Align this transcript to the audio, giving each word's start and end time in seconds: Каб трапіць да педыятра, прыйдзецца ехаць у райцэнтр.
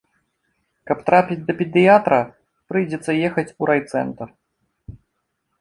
Каб 0.91 1.03
трапіць 1.09 1.37
да 1.49 1.53
педыятра, 1.59 2.19
прыйдзецца 2.73 3.11
ехаць 3.29 3.47
у 3.65 3.71
райцэнтр. 3.73 4.27